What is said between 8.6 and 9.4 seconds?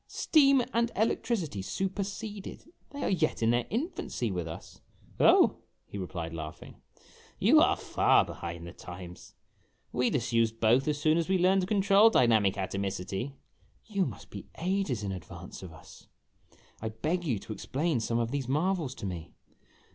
the times.